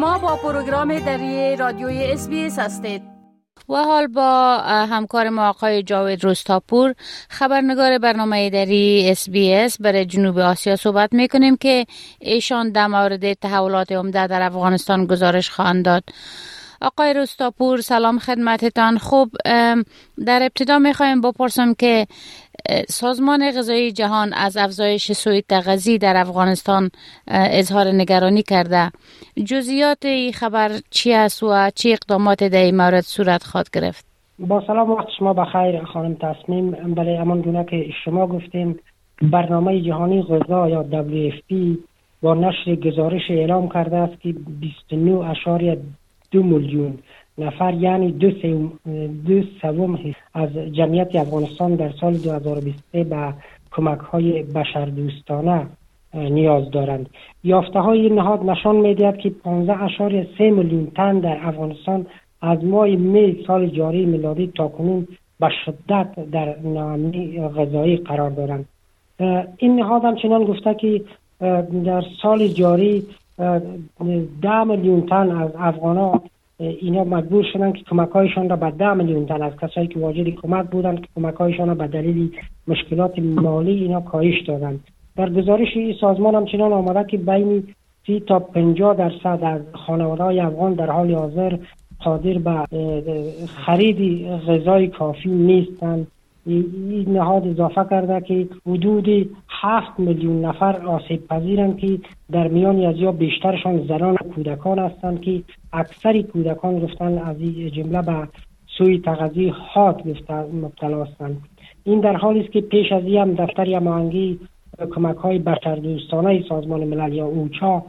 [0.00, 3.02] شما با پروگرام دری رادیوی اس هستید.
[3.68, 6.94] و حال با همکار ما آقای جاوید رستاپور
[7.28, 11.86] خبرنگار برنامه دری SBS برای جنوب آسیا صحبت می‌کنیم که
[12.20, 16.04] ایشان در مورد تحولات عمده در افغانستان گزارش خواهند داد.
[16.82, 18.98] آقای رستاپور سلام خدمتتان.
[18.98, 19.30] خوب
[20.26, 22.06] در ابتدا می‌خوایم بپرسم که
[22.88, 26.90] سازمان غذایی جهان از افزایش سوء تغذی در افغانستان
[27.26, 28.90] اظهار نگرانی کرده.
[29.44, 34.04] جزئیات این خبر چی است و چی اقدامات در این مورد صورت خواهد گرفت؟
[34.38, 36.70] با سلام وقت شما بخیر خانم تصمیم.
[36.70, 38.78] برای همان گونه که شما گفتیم
[39.22, 41.54] برنامه جهانی غذا یا WFP
[42.22, 45.76] با نشر گزارش اعلام کرده است که 29
[46.30, 46.98] دو میلیون
[47.40, 48.30] نفر یعنی دو,
[49.26, 49.98] دو سوم
[50.34, 53.34] از جمعیت افغانستان در سال 2023 به
[53.72, 55.66] کمک های بشردوستانه
[56.14, 57.10] نیاز دارند.
[57.44, 62.06] یافته های نهاد نشان می‌دهد که 15.3 میلیون تن در افغانستان
[62.42, 65.08] از ماه می سال جاری میلادی تا کنون
[65.40, 68.68] به شدت در ناامنی غذایی قرار دارند.
[69.56, 71.02] این نهاد همچنان گفته که
[71.84, 73.06] در سال جاری
[74.42, 76.20] ده میلیون تن از افغان
[76.60, 80.28] اینا مجبور شدن که کمک هایشان را به ده میلیون تن از کسایی که واجد
[80.28, 82.30] کمک بودند که کمک هایشان را به دلیل
[82.68, 84.84] مشکلات مالی اینا کاهش دادند.
[85.16, 87.64] در گزارش این سازمان همچنان آمده که بین
[88.06, 91.56] سی تا 50 درصد از خانواده های افغان در حال حاضر
[92.04, 92.66] قادر به
[93.46, 96.06] خرید غذای کافی نیستند.
[96.46, 101.98] این نهاد اضافه کرده که حدود هفت میلیون نفر آسیب پذیرند که
[102.32, 107.70] در میان از یا بیشترشان زنان و کودکان هستند که اکثری کودکان گفتن از این
[107.70, 108.28] جمله به
[108.78, 110.02] سوی تغذی حاد
[110.52, 111.42] مبتلا هستند.
[111.84, 114.40] این در حالی است که پیش از هم دفتر یمانگی
[114.94, 117.82] کمک های بشردوستانه سازمان ملل یا اوچا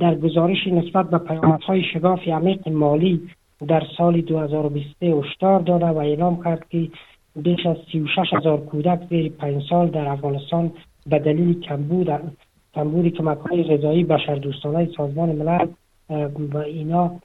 [0.00, 3.20] در گزارش نسبت به پیامدهای شگاف عمیق مالی
[3.68, 6.88] در سال 2023 هشدار داده و اعلام کرد که
[7.36, 10.72] بیش از 36 هزار کودک زیر 5 سال در افغانستان
[11.06, 12.08] به دلیل کمبود
[12.74, 15.66] کمبود کمک های غذایی بشردوستانه سازمان ملل
[16.54, 17.20] و اینا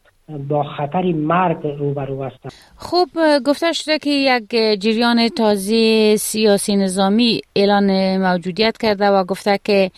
[0.47, 2.51] با خطر مرگ روبرو هستند.
[2.75, 3.09] خوب
[3.45, 4.49] گفته شده که یک
[4.81, 9.91] جریان تازه سیاسی نظامی اعلان موجودیت کرده و گفته که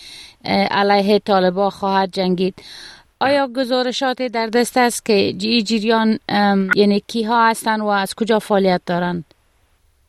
[0.71, 2.53] علیه طالبا خواهد جنگید.
[3.19, 6.19] آیا گزارشات در دست است که این جریان
[6.75, 9.32] یعنی کیها هستند و از کجا فعالیت دارند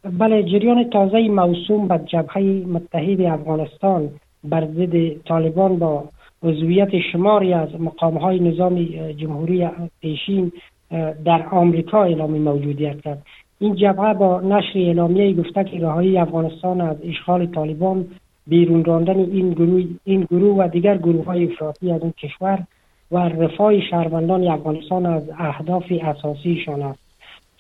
[0.05, 4.09] بله جریان تازه موسوم به جبهه متحد افغانستان
[4.45, 6.05] بر ضد طالبان با
[6.43, 7.69] عضویت شماری از
[8.01, 8.85] های نظام
[9.17, 9.69] جمهوری
[10.01, 10.53] پیشین
[11.25, 13.23] در آمریکا اعلامی موجودیت کرد.
[13.59, 18.07] این جبهه با نشر اعلامیه گفته که رهایی افغانستان از اشغال طالبان
[18.47, 22.59] بیرون راندن این گروه این گروه و دیگر گروه های افراطی از این کشور
[23.13, 27.04] و رفاه شهروندان افغانستان از اهداف اساسیشان است.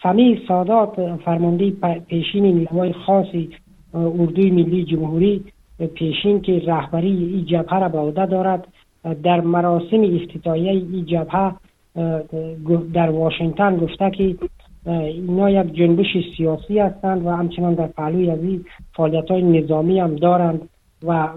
[0.04, 1.70] فمی سادات فرمانده
[2.08, 3.50] پیشین نیروهای خاصی
[3.94, 5.44] اردوی ملی جمهوری
[5.94, 8.68] پیشین که رهبری این جبهه را به عهده دارد.
[9.22, 11.52] در مراسم افتتاحیه این جبهه
[12.94, 14.36] در واشنگتن گفته که
[14.86, 16.06] اینا یک جنبش
[16.36, 18.64] سیاسی هستند و همچنان در پهلوی از این
[18.96, 20.68] فعالیت های نظامی هم دارند
[21.06, 21.28] و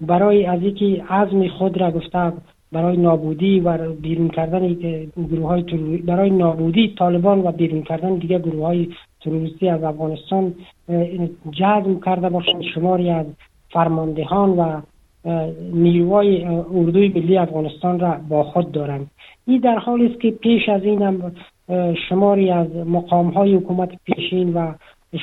[0.00, 2.32] برای از اینکه عزم خود را گفته
[2.72, 4.74] برای نابودی و بیرون کردن
[5.30, 5.62] گروه های
[6.06, 8.88] برای نابودی طالبان و بیرون کردن دیگه گروه های
[9.20, 10.54] تروریستی از افغانستان
[11.50, 12.62] جذب کرده باشند.
[12.74, 13.26] شماری از
[13.70, 14.80] فرماندهان و
[15.72, 19.10] نیروهای اردوی ملی افغانستان را با خود دارند.
[19.46, 21.32] این در حالی است که پیش از این هم
[22.08, 24.72] شماری از مقام های حکومت پیشین و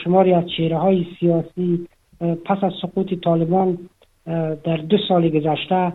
[0.03, 1.87] شماری از چهره های سیاسی
[2.45, 3.77] پس از سقوط طالبان
[4.63, 5.93] در دو سال گذشته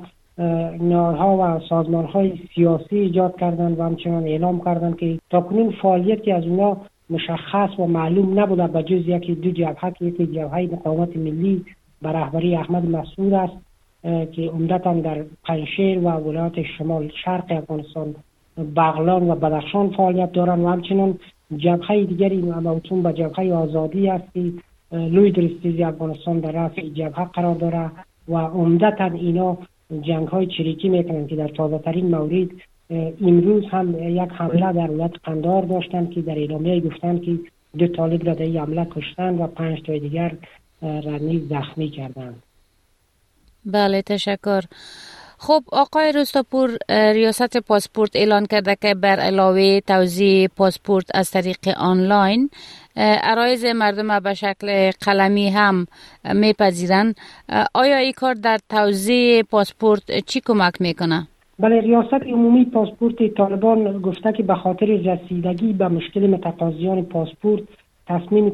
[0.81, 6.33] نارها و سازمان های سیاسی ایجاد کردند و همچنان اعلام کردند که تا کنون فعالیتی
[6.33, 6.77] از اونا
[7.11, 11.65] مشخص و معلوم نبوده به جز یکی دو جبهه که یکی جبهه مقاومت ملی
[12.03, 13.53] به رهبری احمد مسعود است
[14.05, 18.15] که عمدتا در پنشیر و ولایت شمال شرق افغانستان
[18.77, 21.19] بغلان و بدخشان فعالیت دارند و همچنان
[21.57, 24.53] جبهه دیگری موسوم به جبهه آزادی است که
[24.93, 27.91] لوی درستیزی افغانستان در رفع جبهه قرار داره
[28.29, 29.59] و عمدتا اینا
[29.91, 32.49] جنگ های چریکی می‌کنند که در تازه ترین مورد
[33.21, 37.39] امروز هم یک حمله در ولایت قندار داشتند که در اعلامیه گفتند که
[37.79, 40.37] دو طالب را در حمله کشتند و پنج تا دیگر
[40.83, 42.43] را نیز زخمی کردند.
[43.67, 44.63] بله تشکر.
[45.39, 52.51] خب آقای رستاپور ریاست پاسپورت اعلان کرده که بر علاوه توزیع پاسپورت از طریق آنلاین
[52.97, 55.87] عرایز مردم به شکل قلمی هم
[56.35, 57.17] میپذیرند
[57.75, 64.33] آیا این کار در توزیع پاسپورت چی کمک می‌کنه؟ بله ریاست عمومی پاسپورت طالبان گفته
[64.33, 67.63] که به خاطر رسیدگی به مشکل متقاضیان پاسپورت
[68.07, 68.51] تصمیم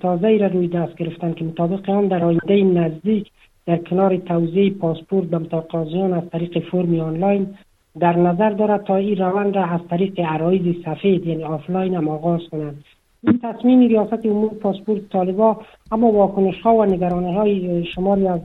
[0.00, 3.30] تازه را روی دست گرفتن که مطابق آن در آینده نزدیک
[3.66, 7.54] در کنار توزیع پاسپورت به متقاضیان از طریق فرم آنلاین
[8.00, 12.40] در نظر دارد تا این روند را از طریق عرایز سفید یعنی آفلاین هم آغاز
[12.50, 12.84] کنند
[13.26, 15.56] این تصمیم ریاست عمومی پاسپورت طالبا
[15.92, 18.40] اما واکنش ها و نگرانی های شماری از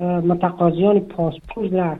[0.00, 1.98] متقاضیان پاسپورت را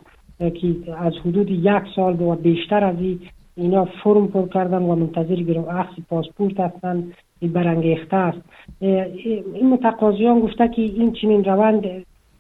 [0.51, 3.21] که از حدود یک سال و بیشتر از این
[3.57, 8.39] اینا فرم پر کردن و منتظر اخذ پاسپورت هستند برانگیخته است.
[8.81, 11.85] این متقاضیان گفته که این چنین روند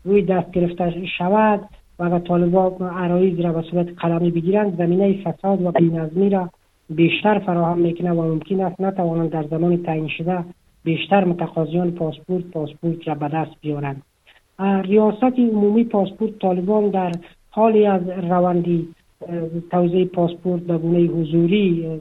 [0.05, 1.61] روی دست گرفته شود
[1.99, 6.50] و اگر طالبا عرایز را به صورت قلمی بگیرند زمینه فساد و بینظمی را
[6.90, 10.44] بیشتر فراهم می‌کنه و ممکن است نتوانند در زمان تعیین شده
[10.84, 14.02] بیشتر متقاضیان پاسپورت پاسپورت را به دست بیارند.
[14.58, 17.12] ریاست عمومی پاسپورت طالبان در
[17.50, 18.88] حالی از روندی
[19.70, 22.00] توزیع پاسپورت به گونه حضوری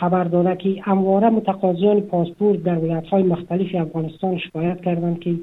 [0.00, 5.34] خبر داده که امواره متقاضیان پاسپورت در ولایت های مختلف افغانستان شکایت کردند که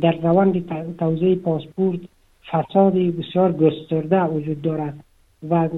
[0.00, 0.66] در روند
[0.98, 2.00] توزیع پاسپورت
[2.50, 5.04] فساد بسیار گسترده وجود دارد
[5.50, 5.68] و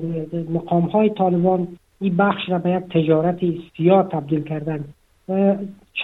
[0.51, 1.69] مقام های طالبان
[2.05, 3.39] این بخش را به یک تجارت
[3.77, 4.95] سیاه تبدیل کردند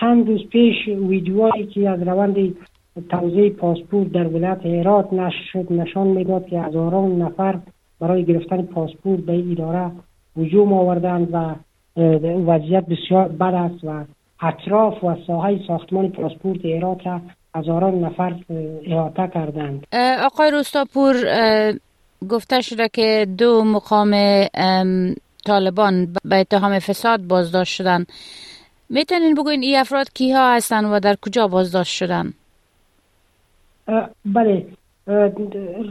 [0.00, 2.36] چند روز پیش ویدیوهایی که از روند
[3.10, 7.58] توزیع پاسپورت در ولایت هرات نشر شد نشان می‌داد که هزاران نفر
[8.00, 9.90] برای گرفتن پاسپورت به اداره
[10.36, 11.54] هجوم آوردند و
[12.52, 14.04] وضعیت بسیار بد است و
[14.42, 17.20] اطراف و ساحه ساختمان پاسپورت هرات را
[17.54, 18.34] هزاران نفر
[18.86, 19.86] احاطه کردند.
[20.24, 21.16] آقای روستاپور
[22.30, 24.14] گفته شده که دو مقام
[25.46, 28.04] طالبان به اتهام فساد بازداشت شدن.
[28.90, 32.32] می‌تونین بگوین این افراد کیها هستند و در کجا بازداشت شدن؟
[34.24, 34.66] بله.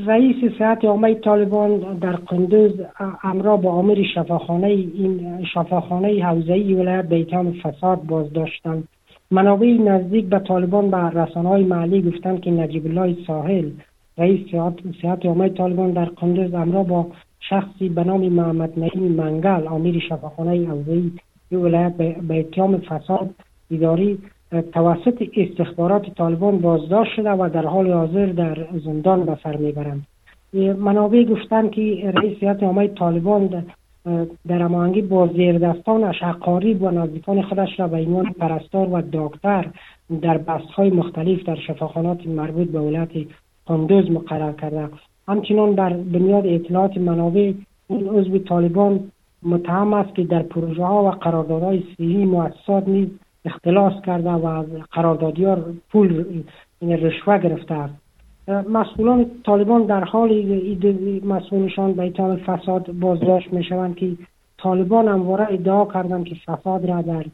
[0.05, 2.71] رئیس صحت عامه طالبان در قندوز
[3.23, 8.87] امرا با عامر شفاخانه این شفاخانه حوزه‌ای ولایت به اتهام فساد بازداشتند.
[9.31, 13.69] منابع نزدیک به طالبان به رسانه های محلی گفتند که نجیب الله ساحل
[14.17, 14.47] رئیس
[15.01, 17.07] صحت عامه طالبان در قندوز امرا با
[17.39, 21.11] شخصی به نام محمد نعیم منگل امیر شفاخانه حوزه‌ای
[21.51, 23.29] ولایت به اتهام فساد
[23.71, 24.17] اداری
[24.73, 30.05] توسط استخبارات طالبان بازداشت شده و در حال حاضر در زندان به سر می‌برند.
[30.77, 33.65] منابع گفتند که رئیس هیئت عامه طالبان
[34.47, 39.67] در امانگی با زیردستانش اقارب و نزدیکان خودش را به عنوان پرستار و دکتر
[40.21, 43.09] در بست های مختلف در شفاخانات مربوط به ولایت
[43.65, 44.89] قندوز مقرر کرده.
[45.29, 47.53] همچنان بر بنیاد اطلاعات منابع
[47.87, 48.99] این عضو طالبان
[49.43, 53.07] متهم است که در پروژه ها و قراردادهای سیهی مؤسسات نیز
[53.45, 56.25] اختلاس کرده و قراردادیار پول
[56.81, 57.93] این رشوه گرفته است.
[58.69, 60.29] مسئولان طالبان در حال
[61.23, 64.11] مسئولشان به اتهام فساد بازداشت می شوند که
[64.57, 67.25] طالبان همواره ادعا کردند که فساد را در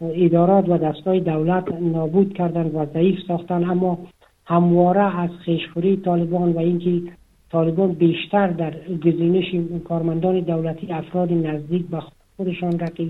[0.00, 3.98] ادارات و دستای دولت نابود کردند و ضعیف ساختند اما
[4.46, 7.02] همواره از خیشخوری طالبان و اینکه
[7.54, 8.74] طالبان بیشتر در
[9.04, 9.44] گزینش
[9.88, 12.02] کارمندان دولتی افراد نزدیک به
[12.36, 13.06] خودشان را که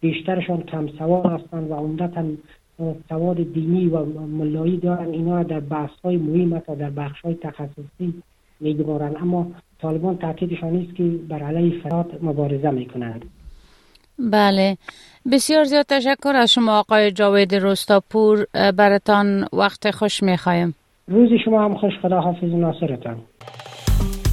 [0.00, 2.24] بیشترشان کم سواد هستند و عمدتا
[3.08, 8.14] سواد دینی و ملایی دارن اینا در بحث های مهم تا در بخش های تخصصی
[8.60, 9.16] می‌گذارند.
[9.20, 9.46] اما
[9.82, 13.24] طالبان تاکیدشان نیست که بر علیه فرات مبارزه می‌کنند.
[14.18, 14.76] بله.
[15.32, 18.46] بسیار زیاد تشکر از شما آقای جاوید رستاپور.
[18.76, 20.74] براتان وقت خوش می‌خوایم.
[21.08, 21.92] روز شما هم خوش.
[22.02, 23.16] خدا حافظ ناصرتان.